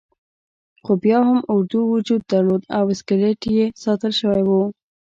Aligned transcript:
خو 0.83 0.91
بیا 1.03 1.19
هم 1.27 1.39
اردو 1.53 1.79
وجود 1.93 2.21
درلود 2.31 2.63
او 2.77 2.83
اسکلیت 2.93 3.41
یې 3.57 3.65
ساتل 3.83 4.11
شوی 4.19 4.41
وو. 4.47 4.61